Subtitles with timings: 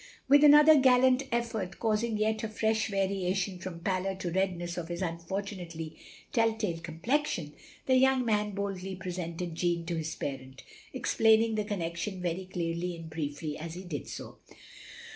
[0.27, 5.03] With another gallant effort, causing yet a fresh variation from pallor to redness of his
[5.03, 5.95] unfortu nately
[6.33, 7.53] tell tale complexion,
[7.85, 13.11] the young man boldly presented Jeanne to his parent, explaining the connection very clearly and
[13.11, 14.39] briefly as he did so.